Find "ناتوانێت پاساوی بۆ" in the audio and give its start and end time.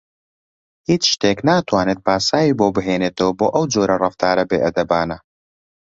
1.49-2.67